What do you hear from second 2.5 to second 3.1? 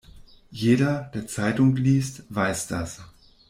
das.